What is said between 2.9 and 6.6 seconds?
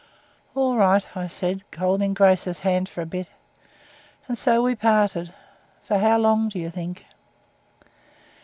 a bit. And so we parted for how long, do